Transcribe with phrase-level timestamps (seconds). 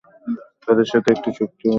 [0.67, 1.69] তাদের সাথে একটি চুক্তি হয়েছে।